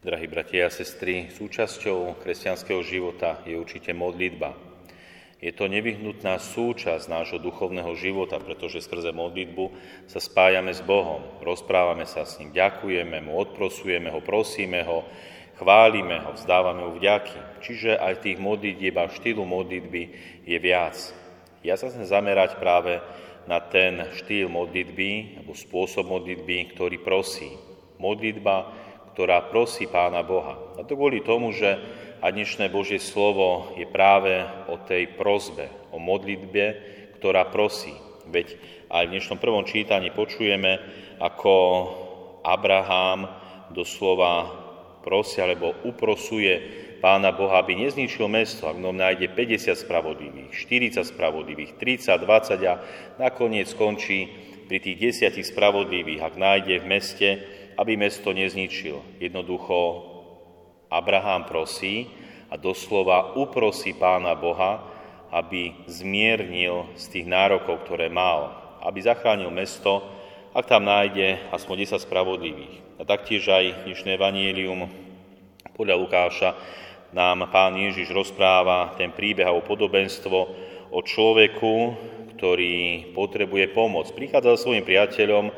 Drahí 0.00 0.32
bratia 0.32 0.64
a 0.64 0.72
sestry, 0.72 1.28
súčasťou 1.28 2.24
kresťanského 2.24 2.80
života 2.80 3.44
je 3.44 3.52
určite 3.52 3.92
modlitba. 3.92 4.56
Je 5.44 5.52
to 5.52 5.68
nevyhnutná 5.68 6.40
súčasť 6.40 7.04
nášho 7.04 7.36
duchovného 7.36 7.92
života, 8.00 8.40
pretože 8.40 8.80
skrze 8.80 9.12
modlitbu 9.12 9.68
sa 10.08 10.16
spájame 10.16 10.72
s 10.72 10.80
Bohom, 10.80 11.20
rozprávame 11.44 12.08
sa 12.08 12.24
s 12.24 12.40
ním, 12.40 12.48
ďakujeme 12.48 13.20
mu, 13.20 13.36
odprosujeme 13.44 14.08
ho, 14.08 14.24
prosíme 14.24 14.80
ho, 14.88 15.04
chválime 15.60 16.16
ho, 16.24 16.32
vzdávame 16.32 16.80
mu 16.80 16.96
vďaky. 16.96 17.60
Čiže 17.60 18.00
aj 18.00 18.24
tých 18.24 18.40
modlitieb 18.40 18.96
a 18.96 19.04
štýlu 19.04 19.44
modlitby 19.44 20.02
je 20.48 20.56
viac. 20.56 20.96
Ja 21.60 21.76
sa 21.76 21.92
chcem 21.92 22.08
zamerať 22.08 22.56
práve 22.56 23.04
na 23.44 23.60
ten 23.60 24.00
štýl 24.16 24.48
modlitby, 24.48 25.44
alebo 25.44 25.52
spôsob 25.52 26.08
modlitby, 26.08 26.72
ktorý 26.72 26.96
prosí. 27.04 27.52
Modlitba, 28.00 28.88
ktorá 29.20 29.44
prosí 29.52 29.84
Pána 29.84 30.24
Boha. 30.24 30.56
A 30.80 30.88
to 30.88 30.96
kvôli 30.96 31.20
tomu, 31.20 31.52
že 31.52 31.76
a 32.24 32.32
dnešné 32.32 32.72
Božie 32.72 32.96
slovo 32.96 33.68
je 33.76 33.84
práve 33.84 34.32
o 34.64 34.80
tej 34.80 35.12
prozbe, 35.12 35.68
o 35.92 36.00
modlitbe, 36.00 36.64
ktorá 37.20 37.44
prosí. 37.52 37.92
Veď 38.32 38.56
aj 38.88 39.04
v 39.04 39.12
dnešnom 39.12 39.36
prvom 39.36 39.68
čítaní 39.68 40.08
počujeme, 40.08 40.80
ako 41.20 41.52
Abraham 42.48 43.28
doslova 43.76 44.56
prosi 45.04 45.44
alebo 45.44 45.76
uprosuje 45.84 46.88
Pána 47.04 47.36
Boha, 47.36 47.60
aby 47.60 47.76
nezničil 47.76 48.24
mesto, 48.24 48.72
ak 48.72 48.80
ňom 48.80 48.96
nájde 49.04 49.36
50 49.36 49.84
spravodlivých, 49.84 50.48
40 50.96 51.12
spravodlivých, 51.12 51.76
30, 51.76 52.24
20 52.24 52.56
a 52.64 52.80
nakoniec 53.20 53.68
skončí 53.68 54.32
pri 54.70 54.78
tých 54.78 55.02
desiatich 55.02 55.50
spravodlivých, 55.50 56.22
ak 56.22 56.38
nájde 56.38 56.78
v 56.78 56.86
meste, 56.86 57.28
aby 57.74 57.98
mesto 57.98 58.30
nezničil. 58.30 59.02
Jednoducho 59.18 60.06
Abraham 60.86 61.42
prosí 61.42 62.06
a 62.46 62.54
doslova 62.54 63.34
uprosí 63.34 63.98
Pána 63.98 64.38
Boha, 64.38 64.86
aby 65.34 65.74
zmiernil 65.90 66.86
z 66.94 67.04
tých 67.10 67.26
nárokov, 67.26 67.82
ktoré 67.82 68.06
mal, 68.06 68.54
aby 68.86 69.02
zachránil 69.02 69.50
mesto, 69.50 70.06
ak 70.54 70.70
tam 70.70 70.86
nájde 70.86 71.50
aspoň 71.50 71.90
10 71.90 72.06
spravodlivých. 72.06 73.02
A 73.02 73.02
taktiež 73.02 73.50
aj 73.50 73.90
dnešné 73.90 74.14
evanielium 74.14 74.86
podľa 75.74 75.98
Lukáša 75.98 76.50
nám 77.10 77.50
pán 77.50 77.74
Ježiš 77.74 78.14
rozpráva 78.14 78.94
ten 78.94 79.10
príbeh 79.10 79.50
o 79.50 79.66
podobenstvo 79.66 80.38
o 80.94 81.00
človeku, 81.02 81.74
ktorý 82.36 83.10
potrebuje 83.16 83.72
pomoc. 83.74 84.10
Prichádza 84.12 84.56
za 84.56 84.62
svojim 84.68 84.84
priateľom 84.84 85.50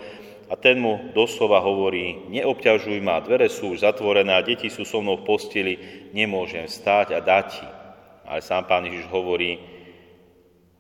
a 0.49 0.55
ten 0.61 0.77
mu 0.77 1.13
doslova 1.17 1.65
hovorí, 1.65 2.29
neobťažuj 2.29 3.01
ma, 3.01 3.25
dvere 3.25 3.49
sú 3.49 3.73
už 3.73 3.85
zatvorené 3.89 4.37
a 4.37 4.45
deti 4.45 4.69
sú 4.69 4.85
so 4.85 5.01
mnou 5.01 5.21
v 5.21 5.27
posteli, 5.29 5.75
nemôžem 6.13 6.69
vstáť 6.69 7.17
a 7.17 7.21
dať 7.25 7.47
ti. 7.49 7.67
Ale 8.29 8.41
sám 8.45 8.69
pán 8.69 8.85
Ježiš 8.85 9.09
hovorí, 9.09 9.57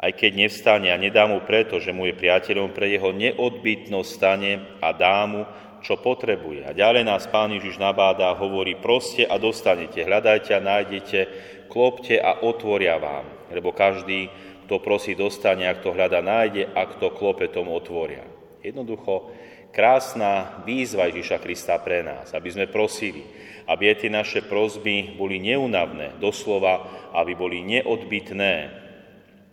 aj 0.03 0.13
keď 0.19 0.31
nevstane 0.35 0.89
a 0.91 0.99
nedá 0.99 1.31
mu 1.31 1.41
preto, 1.47 1.79
že 1.79 1.95
mu 1.95 2.11
je 2.11 2.19
priateľom, 2.19 2.75
pre 2.75 2.91
jeho 2.91 3.15
neodbytnosť 3.15 4.11
stane 4.11 4.53
a 4.83 4.91
dá 4.91 5.23
mu, 5.31 5.47
čo 5.83 5.99
potrebuje. 5.99 6.67
A 6.67 6.71
ďalej 6.73 7.07
nás 7.07 7.27
Pán 7.27 7.51
Ježiš 7.55 7.77
nabáda 7.77 8.31
a 8.31 8.39
hovorí, 8.39 8.79
proste 8.79 9.27
a 9.27 9.37
dostanete, 9.37 10.07
hľadajte 10.07 10.55
a 10.55 10.63
nájdete, 10.63 11.21
klopte 11.67 12.17
a 12.23 12.39
otvoria 12.41 12.97
vám. 12.97 13.27
Lebo 13.51 13.75
každý, 13.75 14.31
kto 14.73 14.81
prosí, 14.81 15.13
dostane, 15.13 15.69
ak 15.69 15.85
to 15.85 15.93
hľada, 15.93 16.25
nájde, 16.25 16.65
ak 16.73 16.97
to 16.97 17.13
klope, 17.13 17.45
tomu 17.53 17.77
otvoria. 17.77 18.25
Jednoducho, 18.65 19.29
krásna 19.69 20.65
výzva 20.65 21.13
Ježiša 21.13 21.45
Krista 21.45 21.77
pre 21.77 22.01
nás, 22.01 22.33
aby 22.33 22.49
sme 22.49 22.73
prosili, 22.73 23.21
aby 23.69 23.93
tie 23.93 24.09
naše 24.09 24.41
prosby 24.49 25.13
boli 25.13 25.45
neunavné, 25.45 26.17
doslova, 26.17 26.89
aby 27.13 27.37
boli 27.37 27.61
neodbitné. 27.61 28.55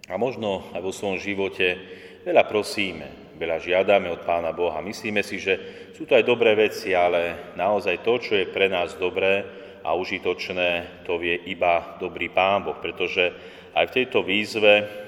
A 0.08 0.16
možno 0.16 0.72
aj 0.72 0.88
vo 0.88 0.96
svojom 0.96 1.20
živote 1.20 1.76
veľa 2.24 2.48
prosíme, 2.48 3.36
veľa 3.36 3.60
žiadame 3.60 4.08
od 4.08 4.24
Pána 4.24 4.56
Boha. 4.56 4.80
Myslíme 4.80 5.20
si, 5.20 5.36
že 5.36 5.60
sú 6.00 6.08
to 6.08 6.16
aj 6.16 6.24
dobré 6.24 6.56
veci, 6.56 6.96
ale 6.96 7.52
naozaj 7.60 8.08
to, 8.08 8.24
čo 8.24 8.40
je 8.40 8.48
pre 8.48 8.72
nás 8.72 8.96
dobré 8.96 9.44
a 9.84 9.92
užitočné, 10.00 11.04
to 11.04 11.20
vie 11.20 11.44
iba 11.52 12.00
dobrý 12.00 12.32
Pán 12.32 12.64
Boh, 12.64 12.80
pretože 12.80 13.36
aj 13.76 13.86
v 13.92 13.96
tejto 14.02 14.26
výzve 14.26 15.08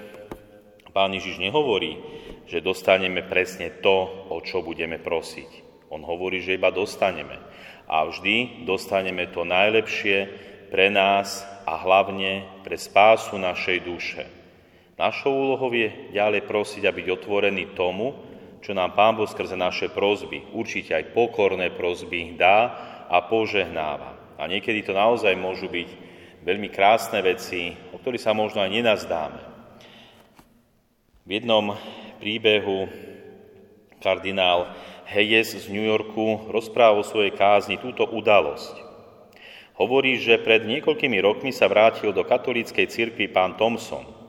Pán 0.91 1.15
Ježiš 1.15 1.39
nehovorí, 1.39 1.95
že 2.51 2.59
dostaneme 2.59 3.23
presne 3.23 3.71
to, 3.79 4.27
o 4.27 4.37
čo 4.43 4.59
budeme 4.59 4.99
prosiť. 4.99 5.63
On 5.87 6.03
hovorí, 6.03 6.43
že 6.43 6.59
iba 6.59 6.71
dostaneme. 6.71 7.39
A 7.87 8.07
vždy 8.07 8.67
dostaneme 8.67 9.27
to 9.31 9.47
najlepšie 9.47 10.27
pre 10.71 10.91
nás 10.91 11.43
a 11.67 11.79
hlavne 11.79 12.47
pre 12.63 12.75
spásu 12.75 13.39
našej 13.39 13.77
duše. 13.83 14.23
Našou 14.99 15.31
úlohou 15.31 15.71
je 15.71 16.11
ďalej 16.15 16.47
prosiť 16.47 16.83
a 16.87 16.95
byť 16.95 17.07
otvorený 17.07 17.75
tomu, 17.75 18.15
čo 18.61 18.71
nám 18.77 18.93
Pán 18.93 19.17
Boh 19.17 19.27
skrze 19.27 19.57
naše 19.57 19.89
prozby, 19.89 20.45
určite 20.53 20.93
aj 20.93 21.17
pokorné 21.17 21.73
prozby, 21.73 22.37
dá 22.37 22.71
a 23.09 23.17
požehnáva. 23.25 24.37
A 24.37 24.45
niekedy 24.45 24.85
to 24.85 24.93
naozaj 24.93 25.33
môžu 25.35 25.67
byť 25.67 25.89
veľmi 26.45 26.69
krásne 26.69 27.19
veci, 27.25 27.73
o 27.91 27.97
ktorých 27.97 28.21
sa 28.21 28.37
možno 28.37 28.61
aj 28.61 28.69
nenazdáme. 28.69 29.50
V 31.31 31.39
jednom 31.39 31.79
príbehu 32.19 32.91
kardinál 34.03 34.67
Hayes 35.07 35.55
z 35.55 35.71
New 35.71 35.87
Yorku 35.87 36.51
rozpráva 36.51 36.99
o 36.99 37.07
svojej 37.07 37.31
kázni 37.31 37.79
túto 37.79 38.03
udalosť. 38.03 38.75
Hovorí, 39.79 40.19
že 40.19 40.43
pred 40.43 40.67
niekoľkými 40.67 41.23
rokmi 41.23 41.55
sa 41.55 41.71
vrátil 41.71 42.11
do 42.11 42.27
katolíckej 42.27 42.83
cirkvi 42.91 43.31
pán 43.31 43.55
Thompson– 43.55 44.03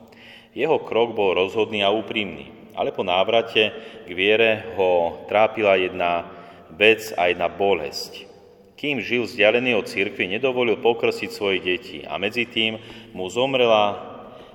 jeho 0.53 0.77
krok 0.85 1.17
bol 1.17 1.33
rozhodný 1.33 1.81
a 1.81 1.89
úprimný, 1.89 2.53
ale 2.77 2.93
po 2.93 3.01
návrate 3.01 3.73
k 4.05 4.09
viere 4.13 4.77
ho 4.77 5.25
trápila 5.25 5.81
jedna 5.81 6.29
vec 6.69 7.09
a 7.17 7.33
jedna 7.33 7.49
bolesť. 7.49 8.29
Kým 8.77 9.01
žil 9.01 9.25
vzdialený 9.25 9.73
od 9.73 9.89
cirkvi, 9.89 10.29
nedovolil 10.29 10.77
pokrsiť 10.77 11.29
svoje 11.33 11.57
deti 11.57 12.05
a 12.05 12.21
medzi 12.21 12.45
tým 12.45 12.77
mu 13.17 13.25
zomrela 13.33 13.97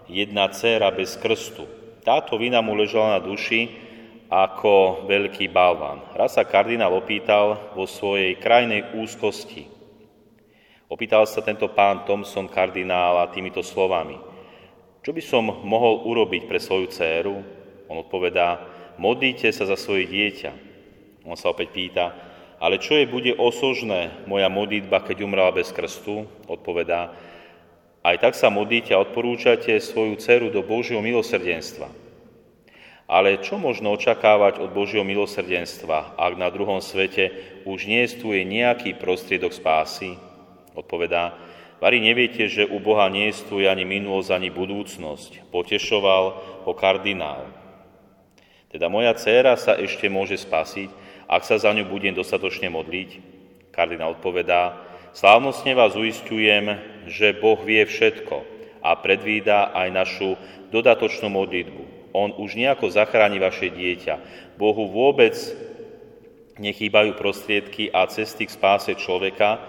jedna 0.06 0.46
dcéra 0.54 0.94
bez 0.94 1.18
krstu. 1.18 1.77
Táto 2.08 2.40
vina 2.40 2.64
mu 2.64 2.72
ležala 2.72 3.20
na 3.20 3.20
duši 3.20 3.68
ako 4.32 5.04
veľký 5.04 5.52
balvan. 5.52 6.00
Raz 6.16 6.40
sa 6.40 6.48
kardinál 6.48 6.96
opýtal 6.96 7.76
vo 7.76 7.84
svojej 7.84 8.32
krajnej 8.40 8.96
úzkosti. 8.96 9.68
Opýtal 10.88 11.28
sa 11.28 11.44
tento 11.44 11.68
pán 11.68 12.08
Thomson 12.08 12.48
kardinála 12.48 13.28
týmito 13.28 13.60
slovami– 13.60 14.16
čo 15.08 15.16
by 15.16 15.24
som 15.24 15.48
mohol 15.64 16.04
urobiť 16.04 16.44
pre 16.44 16.60
svoju 16.60 16.92
dceru? 16.92 17.40
On 17.88 17.96
odpovedá, 17.96 18.60
modlíte 19.00 19.48
sa 19.54 19.64
za 19.64 19.72
svoje 19.72 20.04
dieťa. 20.04 20.52
On 21.24 21.32
sa 21.32 21.48
opäť 21.48 21.72
pýta, 21.72 22.12
ale 22.60 22.76
čo 22.76 22.92
je 22.92 23.08
bude 23.08 23.32
osožné 23.32 24.28
moja 24.28 24.52
modlitba, 24.52 25.00
keď 25.00 25.24
umrela 25.24 25.48
bez 25.48 25.72
krstu? 25.72 26.28
Odpovedá, 26.44 27.16
aj 28.02 28.16
tak 28.22 28.34
sa 28.38 28.48
modlíte 28.48 28.94
a 28.94 29.02
odporúčate 29.02 29.74
svoju 29.82 30.18
dceru 30.18 30.48
do 30.54 30.62
Božieho 30.62 31.02
milosrdenstva. 31.02 31.90
Ale 33.08 33.40
čo 33.40 33.56
možno 33.56 33.96
očakávať 33.96 34.60
od 34.60 34.70
Božieho 34.76 35.02
milosrdenstva, 35.02 36.20
ak 36.20 36.32
na 36.36 36.52
druhom 36.52 36.84
svete 36.84 37.32
už 37.64 37.88
nie 37.88 38.04
je 38.04 38.42
nejaký 38.44 39.00
prostriedok 39.00 39.56
spásy? 39.56 40.20
Odpovedá, 40.76 41.34
Vari 41.78 42.02
neviete, 42.02 42.50
že 42.50 42.66
u 42.66 42.82
Boha 42.82 43.06
nie 43.06 43.30
je 43.30 43.66
ani 43.70 43.86
minulosť, 43.86 44.34
ani 44.34 44.50
budúcnosť. 44.50 45.46
Potešoval 45.54 46.24
ho 46.66 46.72
kardinál. 46.74 47.46
Teda 48.66 48.90
moja 48.90 49.14
dcéra 49.14 49.54
sa 49.54 49.78
ešte 49.78 50.10
môže 50.10 50.34
spasiť, 50.34 50.90
ak 51.30 51.46
sa 51.46 51.54
za 51.56 51.70
ňu 51.70 51.86
budem 51.86 52.18
dostatočne 52.18 52.66
modliť. 52.66 53.22
Kardinál 53.70 54.18
odpovedá, 54.18 54.74
slávnostne 55.14 55.78
vás 55.78 55.94
uistujem, 55.94 56.82
že 57.08 57.36
Boh 57.36 57.58
vie 57.64 57.82
všetko 57.82 58.36
a 58.84 58.94
predvída 59.00 59.74
aj 59.74 59.88
našu 59.90 60.28
dodatočnú 60.70 61.32
modlitbu. 61.32 62.12
On 62.14 62.32
už 62.36 62.56
nejako 62.56 62.88
zachráni 62.88 63.40
vaše 63.40 63.68
dieťa. 63.68 64.14
Bohu 64.56 64.88
vôbec 64.88 65.34
nechýbajú 66.58 67.14
prostriedky 67.14 67.88
a 67.92 68.08
cesty 68.10 68.46
k 68.48 68.54
spáse 68.54 68.92
človeka, 68.96 69.60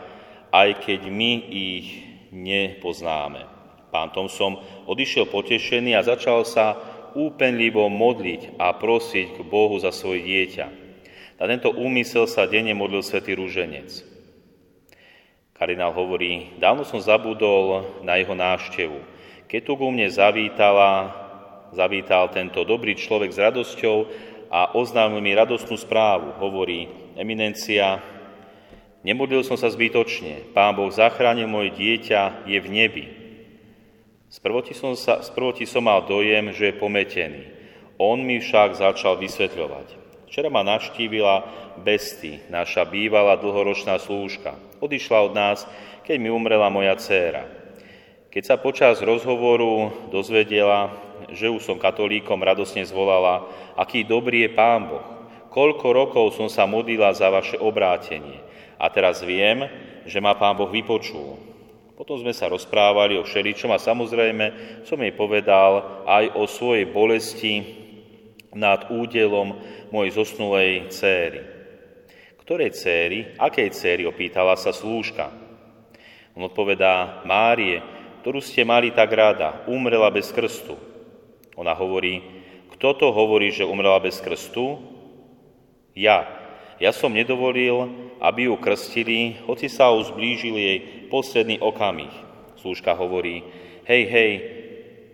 aj 0.50 0.82
keď 0.82 1.02
my 1.08 1.34
ich 1.50 1.88
nepoznáme. 2.34 3.46
Pán 3.90 4.14
Tomsom 4.14 4.62
odišiel 4.86 5.30
potešený 5.30 5.98
a 5.98 6.06
začal 6.06 6.46
sa 6.46 6.78
úpenlivo 7.18 7.90
modliť 7.90 8.62
a 8.62 8.74
prosiť 8.78 9.38
k 9.38 9.40
Bohu 9.46 9.78
za 9.82 9.90
svoje 9.90 10.26
dieťa. 10.26 10.68
Na 11.42 11.46
tento 11.50 11.74
úmysel 11.74 12.30
sa 12.30 12.46
denne 12.46 12.76
modlil 12.78 13.02
svätý 13.02 13.34
Rúženec. 13.34 14.19
Kardinál 15.60 15.92
hovorí, 15.92 16.56
dávno 16.56 16.88
som 16.88 17.04
zabudol 17.04 18.00
na 18.00 18.16
jeho 18.16 18.32
návštevu. 18.32 19.04
Keď 19.52 19.62
tu 19.68 19.76
ku 19.76 19.92
mne 19.92 20.08
zavítala, 20.08 21.12
zavítal 21.76 22.32
tento 22.32 22.64
dobrý 22.64 22.96
človek 22.96 23.36
s 23.36 23.44
radosťou 23.44 23.98
a 24.48 24.72
oznámil 24.80 25.20
mi 25.20 25.36
radostnú 25.36 25.76
správu. 25.76 26.32
Hovorí, 26.40 26.88
eminencia, 27.20 28.00
Nemodlil 29.00 29.48
som 29.48 29.56
sa 29.56 29.72
zbytočne. 29.72 30.52
Pán 30.52 30.76
Boh 30.76 30.92
zachránil 30.92 31.48
moje 31.48 31.72
dieťa, 31.72 32.44
je 32.44 32.60
v 32.60 32.68
nebi. 32.68 33.06
Sprvoti 34.28 34.76
som, 34.76 34.94
sa, 34.94 35.24
sprvoti 35.24 35.64
som 35.64 35.88
mal 35.88 36.04
dojem, 36.04 36.52
že 36.52 36.70
je 36.70 36.80
pometený. 36.80 37.44
On 37.96 38.20
mi 38.20 38.44
však 38.44 38.76
začal 38.76 39.16
vysvetľovať. 39.16 39.99
Včera 40.30 40.46
ma 40.54 40.62
navštívila 40.62 41.42
Besty, 41.82 42.38
naša 42.54 42.86
bývalá 42.86 43.34
dlhoročná 43.42 43.98
slúžka. 43.98 44.54
Odišla 44.78 45.26
od 45.26 45.34
nás, 45.34 45.66
keď 46.06 46.22
mi 46.22 46.30
umrela 46.30 46.70
moja 46.70 46.94
dcéra. 47.02 47.50
Keď 48.30 48.44
sa 48.46 48.62
počas 48.62 49.02
rozhovoru 49.02 49.90
dozvedela, 50.14 50.94
že 51.34 51.50
už 51.50 51.66
som 51.66 51.82
katolíkom, 51.82 52.46
radosne 52.46 52.86
zvolala, 52.86 53.50
aký 53.74 54.06
dobrý 54.06 54.46
je 54.46 54.54
Pán 54.54 54.86
Boh. 54.86 55.02
Koľko 55.50 55.88
rokov 55.98 56.38
som 56.38 56.46
sa 56.46 56.70
modlila 56.70 57.10
za 57.10 57.34
vaše 57.34 57.58
obrátenie 57.58 58.38
a 58.78 58.86
teraz 58.94 59.26
viem, 59.26 59.66
že 60.06 60.22
ma 60.22 60.38
Pán 60.38 60.54
Boh 60.54 60.70
vypočul. 60.70 61.42
Potom 61.98 62.22
sme 62.22 62.38
sa 62.38 62.54
rozprávali 62.54 63.18
o 63.18 63.26
všeličom 63.26 63.74
a 63.74 63.82
samozrejme 63.82 64.46
som 64.86 65.02
jej 65.02 65.14
povedal 65.18 66.06
aj 66.06 66.38
o 66.38 66.46
svojej 66.46 66.86
bolesti 66.86 67.79
nad 68.54 68.90
údelom 68.90 69.58
mojej 69.94 70.12
zosnulej 70.14 70.90
céry. 70.90 71.42
Ktorej 72.42 72.74
céry? 72.74 73.38
Akej 73.38 73.70
céry? 73.70 74.10
Opýtala 74.10 74.58
sa 74.58 74.74
slúžka. 74.74 75.30
On 76.34 76.42
odpovedá, 76.46 77.22
Márie, 77.22 77.78
ktorú 78.26 78.42
ste 78.42 78.66
mali 78.66 78.90
tak 78.90 79.14
rada, 79.14 79.64
umrela 79.70 80.10
bez 80.10 80.34
krstu. 80.34 80.74
Ona 81.60 81.76
hovorí, 81.76 82.24
kto 82.74 82.96
to 82.96 83.08
hovorí, 83.12 83.52
že 83.52 83.68
umrela 83.68 84.00
bez 84.00 84.18
krstu? 84.24 84.80
Ja. 85.94 86.26
Ja 86.80 86.96
som 86.96 87.12
nedovolil, 87.12 87.92
aby 88.24 88.48
ju 88.48 88.56
krstili, 88.56 89.36
hoci 89.44 89.68
sa 89.68 89.92
zblížil 89.92 90.56
jej 90.56 90.78
posledný 91.12 91.60
okamih. 91.60 92.12
Slúžka 92.56 92.96
hovorí, 92.96 93.44
hej, 93.84 94.04
hej, 94.08 94.32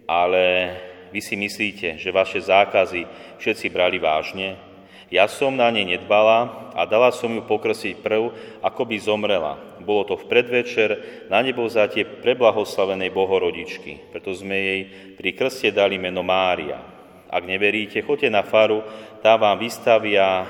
ale 0.06 0.78
vy 1.16 1.24
si 1.24 1.40
myslíte, 1.40 1.96
že 1.96 2.12
vaše 2.12 2.44
zákazy 2.44 3.08
všetci 3.40 3.72
brali 3.72 3.96
vážne? 4.04 4.60
Ja 5.08 5.32
som 5.32 5.56
na 5.56 5.72
ne 5.72 5.88
nedbala 5.88 6.74
a 6.76 6.84
dala 6.84 7.16
som 7.16 7.32
ju 7.32 7.40
pokrsiť 7.40 8.04
prv, 8.04 8.36
ako 8.60 8.82
by 8.84 8.96
zomrela. 9.00 9.56
Bolo 9.80 10.04
to 10.04 10.20
v 10.20 10.28
predvečer 10.28 10.90
na 11.32 11.40
nebo 11.40 11.72
tie 11.72 12.04
preblahoslavenej 12.04 13.16
bohorodičky. 13.16 14.12
Preto 14.12 14.36
sme 14.36 14.58
jej 14.60 14.82
pri 15.16 15.32
krste 15.32 15.72
dali 15.72 15.96
meno 15.96 16.20
Mária. 16.20 16.84
Ak 17.32 17.48
neveríte, 17.48 18.04
choďte 18.04 18.28
na 18.28 18.44
faru, 18.44 18.84
tá 19.24 19.40
vám 19.40 19.56
vystavia 19.62 20.44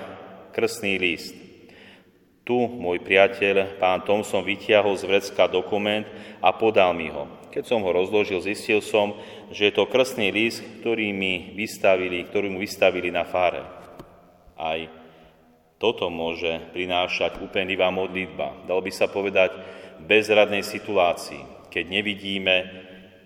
krstný 0.50 0.98
list. 0.98 1.45
Tu 2.46 2.54
môj 2.54 3.02
priateľ, 3.02 3.82
pán 3.82 4.06
Tomson, 4.06 4.46
vytiahol 4.46 4.94
z 4.94 5.10
vrecka 5.10 5.50
dokument 5.50 6.06
a 6.46 6.54
podal 6.54 6.94
mi 6.94 7.10
ho. 7.10 7.26
Keď 7.50 7.66
som 7.66 7.82
ho 7.82 7.90
rozložil, 7.90 8.38
zistil 8.38 8.86
som, 8.86 9.18
že 9.50 9.74
je 9.74 9.74
to 9.74 9.90
krstný 9.90 10.30
list, 10.30 10.62
ktorý, 10.86 11.10
mi 11.10 11.58
vystavili, 11.58 12.22
ktorý 12.22 12.54
mu 12.54 12.62
vystavili 12.62 13.10
na 13.10 13.26
fáre. 13.26 13.66
Aj 14.62 14.78
toto 15.82 16.14
môže 16.14 16.70
prinášať 16.70 17.42
úpenlivá 17.42 17.90
modlitba. 17.90 18.70
Dalo 18.70 18.86
by 18.86 18.94
sa 18.94 19.10
povedať 19.10 19.50
v 19.98 20.04
bezradnej 20.06 20.62
situácii, 20.62 21.74
keď 21.74 21.86
nevidíme 21.90 22.56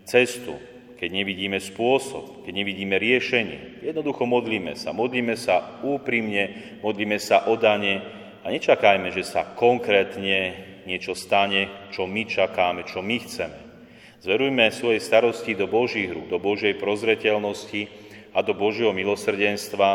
cestu, 0.07 0.55
keď 0.95 1.09
nevidíme 1.11 1.59
spôsob, 1.59 2.47
keď 2.47 2.53
nevidíme 2.55 2.95
riešenie. 2.95 3.83
Jednoducho 3.83 4.23
modlíme 4.23 4.79
sa. 4.79 4.95
Modlíme 4.95 5.35
sa 5.35 5.79
úprimne, 5.83 6.79
modlíme 6.79 7.19
sa 7.19 7.47
odane 7.47 8.18
a 8.43 8.47
nečakajme, 8.47 9.11
že 9.11 9.27
sa 9.27 9.43
konkrétne 9.43 10.55
niečo 10.87 11.13
stane, 11.13 11.91
čo 11.91 12.07
my 12.07 12.23
čakáme, 12.25 12.87
čo 12.87 13.03
my 13.03 13.17
chceme. 13.21 13.59
Zverujme 14.19 14.67
svoje 14.75 14.99
starosti 14.99 15.55
do 15.55 15.67
Božích 15.67 16.11
rúk, 16.11 16.27
do 16.27 16.39
Božej 16.43 16.75
prozreteľnosti 16.75 17.87
a 18.35 18.43
do 18.43 18.51
Božieho 18.51 18.91
milosrdenstva 18.91 19.89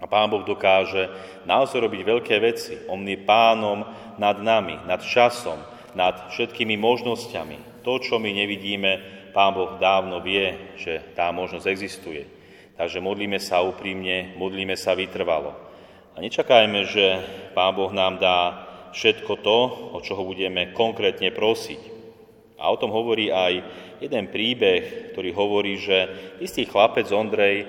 a 0.00 0.04
Pán 0.04 0.28
Boh 0.28 0.44
dokáže 0.44 1.08
naozaj 1.48 1.80
robiť 1.80 2.02
veľké 2.04 2.36
veci. 2.40 2.76
On 2.88 3.00
je 3.04 3.16
pánom 3.20 3.84
nad 4.20 4.36
nami, 4.40 4.80
nad 4.84 5.00
časom, 5.00 5.56
nad 5.96 6.28
všetkými 6.32 6.76
možnosťami. 6.76 7.84
To, 7.84 8.00
čo 8.00 8.20
my 8.20 8.32
nevidíme, 8.32 9.00
Pán 9.32 9.56
Boh 9.56 9.80
dávno 9.80 10.20
vie, 10.20 10.76
že 10.76 11.00
tá 11.16 11.32
možnosť 11.32 11.66
existuje. 11.68 12.22
Takže 12.76 13.00
modlíme 13.00 13.40
sa 13.40 13.64
úprimne, 13.64 14.36
modlíme 14.36 14.76
sa 14.76 14.92
vytrvalo. 14.92 15.63
A 16.14 16.22
nečakajme, 16.22 16.86
že 16.86 17.04
Pán 17.58 17.74
Boh 17.74 17.90
nám 17.90 18.22
dá 18.22 18.38
všetko 18.94 19.32
to, 19.42 19.58
o 19.94 19.98
čo 19.98 20.14
ho 20.14 20.22
budeme 20.22 20.70
konkrétne 20.70 21.34
prosiť. 21.34 21.92
A 22.58 22.70
o 22.70 22.78
tom 22.78 22.94
hovorí 22.94 23.34
aj 23.34 23.66
jeden 23.98 24.30
príbeh, 24.30 25.10
ktorý 25.10 25.30
hovorí, 25.34 25.74
že 25.74 25.98
istý 26.38 26.70
chlapec 26.70 27.10
Ondrej 27.10 27.66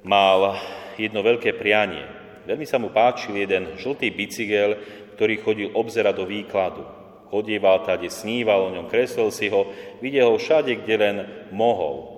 mal 0.00 0.56
jedno 0.96 1.20
veľké 1.20 1.54
prianie. 1.60 2.08
Veľmi 2.48 2.64
sa 2.64 2.80
mu 2.80 2.88
páčil 2.88 3.36
jeden 3.36 3.76
žltý 3.76 4.08
bicykel, 4.08 4.80
ktorý 5.20 5.34
chodil 5.44 5.68
obzerať 5.76 6.14
do 6.16 6.24
výkladu 6.24 6.98
chodieval 7.28 7.84
tade, 7.84 8.08
sníval 8.08 8.68
o 8.68 8.72
ňom, 8.74 8.88
kreslil 8.88 9.28
si 9.28 9.52
ho, 9.52 9.68
videl 10.00 10.32
ho 10.32 10.40
všade, 10.40 10.80
kde 10.84 10.94
len 10.96 11.16
mohol. 11.52 12.17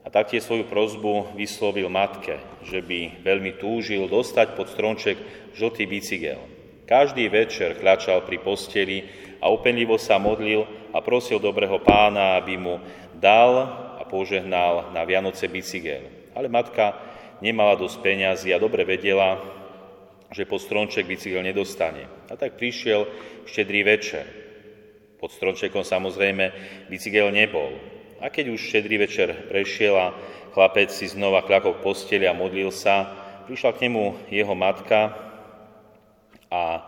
A 0.00 0.08
taktiež 0.08 0.48
svoju 0.48 0.64
prozbu 0.64 1.36
vyslovil 1.36 1.92
matke, 1.92 2.40
že 2.64 2.80
by 2.80 3.20
veľmi 3.20 3.60
túžil 3.60 4.08
dostať 4.08 4.56
pod 4.56 4.72
stronček 4.72 5.16
žltý 5.52 5.84
bicykel. 5.84 6.40
Každý 6.88 7.28
večer 7.30 7.78
kľačal 7.78 8.24
pri 8.26 8.42
posteli 8.42 9.06
a 9.38 9.46
upenlivo 9.52 10.00
sa 10.00 10.18
modlil 10.18 10.66
a 10.90 10.98
prosil 11.04 11.38
dobrého 11.38 11.78
pána, 11.84 12.40
aby 12.40 12.58
mu 12.58 12.82
dal 13.14 13.62
a 14.00 14.02
požehnal 14.08 14.90
na 14.90 15.04
Vianoce 15.06 15.46
bicykel. 15.46 16.32
Ale 16.34 16.48
matka 16.48 16.96
nemala 17.44 17.76
dosť 17.76 18.00
peňazí 18.00 18.50
a 18.50 18.58
dobre 18.58 18.82
vedela, 18.88 19.38
že 20.32 20.48
pod 20.48 20.64
stronček 20.64 21.06
bicykel 21.06 21.44
nedostane. 21.44 22.08
A 22.30 22.34
tak 22.34 22.56
prišiel 22.56 23.06
štedrý 23.46 23.84
večer. 23.84 24.24
Pod 25.20 25.30
strončekom 25.30 25.84
samozrejme 25.84 26.50
bicykel 26.88 27.28
nebol. 27.28 27.99
A 28.20 28.28
keď 28.28 28.52
už 28.52 28.60
štedrý 28.60 29.00
večer 29.00 29.48
prešiel 29.48 29.96
a 29.96 30.12
chlapec 30.52 30.92
si 30.92 31.08
znova 31.08 31.40
kľakol 31.40 31.80
v 31.80 31.84
posteli 31.84 32.28
a 32.28 32.36
modlil 32.36 32.68
sa, 32.68 33.08
prišla 33.48 33.72
k 33.74 33.88
nemu 33.88 34.28
jeho 34.28 34.54
matka 34.54 35.16
a 36.52 36.84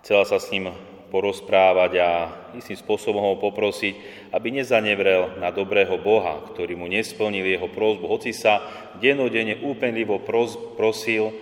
chcela 0.00 0.22
sa 0.22 0.38
s 0.38 0.48
ním 0.54 0.70
porozprávať 1.10 1.92
a 2.02 2.10
istým 2.58 2.78
spôsobom 2.78 3.22
ho 3.22 3.34
poprosiť, 3.38 3.94
aby 4.34 4.48
nezanevrel 4.54 5.38
na 5.38 5.54
dobrého 5.54 5.98
Boha, 5.98 6.42
ktorý 6.54 6.74
mu 6.78 6.86
nesplnil 6.90 7.46
jeho 7.46 7.70
prozbu, 7.70 8.06
hoci 8.06 8.34
sa 8.34 8.62
denodene 8.98 9.62
úpenlivo 9.62 10.22
prosil, 10.78 11.34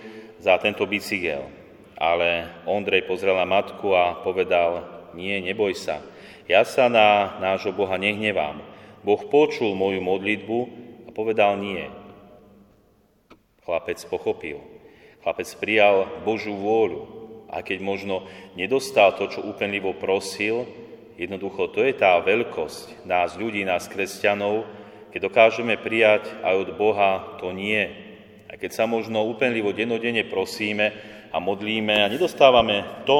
za 0.45 0.61
tento 0.61 0.85
bicykel. 0.85 1.41
Ale 1.97 2.45
Ondrej 2.69 3.09
pozrel 3.09 3.33
na 3.33 3.49
matku 3.49 3.97
a 3.97 4.21
povedal, 4.21 4.85
nie, 5.17 5.41
neboj 5.41 5.73
sa, 5.73 6.05
ja 6.45 6.61
sa 6.61 6.85
na 6.85 7.39
nášho 7.41 7.73
Boha 7.73 7.97
nehnevám. 7.97 8.74
Boh 9.05 9.21
počul 9.29 9.77
moju 9.77 10.01
modlitbu 10.01 10.59
a 11.05 11.09
povedal 11.13 11.61
nie. 11.61 11.85
Chlapec 13.61 14.01
pochopil. 14.09 14.57
Chlapec 15.21 15.45
prijal 15.61 16.25
Božú 16.25 16.57
vôľu. 16.57 17.01
A 17.53 17.61
keď 17.61 17.85
možno 17.85 18.25
nedostal 18.57 19.13
to, 19.13 19.29
čo 19.29 19.45
úpenlivo 19.45 19.93
prosil, 19.93 20.65
jednoducho 21.21 21.69
to 21.69 21.85
je 21.85 21.93
tá 21.93 22.17
veľkosť 22.17 23.05
nás 23.05 23.37
ľudí, 23.37 23.61
nás 23.61 23.85
kresťanov, 23.85 24.65
keď 25.13 25.29
dokážeme 25.29 25.77
prijať 25.77 26.25
aj 26.41 26.55
od 26.65 26.69
Boha 26.75 27.37
to 27.37 27.53
nie, 27.53 27.85
a 28.49 28.57
keď 28.57 28.71
sa 28.73 28.85
možno 28.89 29.23
úpenlivo 29.23 29.71
denodene 29.71 30.25
prosíme 30.25 30.91
a 31.29 31.37
modlíme 31.37 32.03
a 32.03 32.11
nedostávame 32.11 33.05
to, 33.05 33.19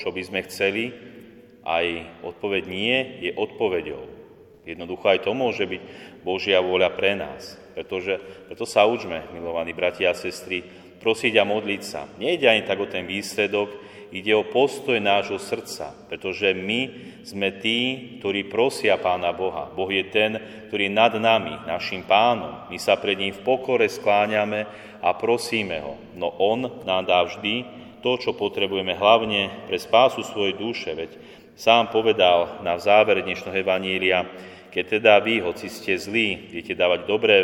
čo 0.00 0.10
by 0.10 0.22
sme 0.24 0.40
chceli, 0.48 0.90
aj 1.66 1.86
odpoveď 2.24 2.62
nie 2.66 2.96
je 3.26 3.30
odpoveďou. 3.36 4.15
Jednoducho 4.66 5.06
aj 5.06 5.22
to 5.22 5.32
môže 5.32 5.62
byť 5.62 5.82
Božia 6.26 6.58
vôľa 6.58 6.90
pre 6.98 7.14
nás. 7.14 7.54
Pretože, 7.78 8.18
preto 8.50 8.66
sa 8.66 8.82
učme, 8.82 9.30
milovaní 9.30 9.70
bratia 9.70 10.10
a 10.10 10.18
sestry, 10.18 10.66
prosiť 10.98 11.38
a 11.38 11.46
modliť 11.46 11.82
sa. 11.86 12.10
Nejde 12.18 12.50
ani 12.50 12.66
tak 12.66 12.82
o 12.82 12.90
ten 12.90 13.06
výsledok, 13.06 13.70
ide 14.10 14.34
o 14.34 14.48
postoj 14.48 14.98
nášho 14.98 15.38
srdca, 15.38 15.94
pretože 16.10 16.50
my 16.54 16.90
sme 17.22 17.54
tí, 17.58 17.78
ktorí 18.18 18.46
prosia 18.50 18.98
Pána 18.98 19.30
Boha. 19.30 19.70
Boh 19.70 19.90
je 19.90 20.02
ten, 20.10 20.38
ktorý 20.66 20.90
je 20.90 20.98
nad 20.98 21.14
nami, 21.14 21.52
našim 21.66 22.02
pánom. 22.06 22.66
My 22.70 22.78
sa 22.78 22.98
pred 22.98 23.18
ním 23.18 23.34
v 23.34 23.44
pokore 23.44 23.86
skláňame 23.86 24.66
a 25.02 25.14
prosíme 25.14 25.78
ho. 25.82 25.94
No 26.14 26.34
on 26.38 26.82
nám 26.86 27.06
dá 27.06 27.22
vždy 27.22 27.66
to, 28.00 28.18
čo 28.18 28.38
potrebujeme 28.38 28.94
hlavne 28.94 29.66
pre 29.66 29.78
spásu 29.78 30.22
svojej 30.22 30.54
duše. 30.54 30.94
Veď 30.94 31.10
sám 31.58 31.90
povedal 31.90 32.62
na 32.62 32.78
záver 32.78 33.22
dnešného 33.26 33.58
Evanília, 33.58 34.26
keď 34.76 35.00
teda 35.00 35.24
vy, 35.24 35.40
hoci 35.40 35.72
ste 35.72 35.96
zlí, 35.96 36.52
viete 36.52 36.76
dávať 36.76 37.08
dobré 37.08 37.36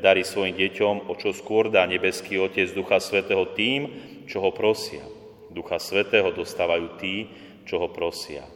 dary 0.00 0.24
svojim 0.24 0.56
deťom, 0.56 1.12
o 1.12 1.14
čo 1.20 1.36
skôr 1.36 1.68
dá 1.68 1.84
nebeský 1.84 2.40
Otec 2.40 2.72
Ducha 2.72 2.96
Svetého 2.96 3.44
tým, 3.52 3.92
čo 4.24 4.40
ho 4.40 4.48
prosia. 4.56 5.04
Ducha 5.52 5.76
Svetého 5.76 6.32
dostávajú 6.32 6.96
tí, 6.96 7.28
čo 7.68 7.76
ho 7.76 7.92
prosia. 7.92 8.48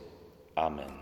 Amen. 0.57 1.01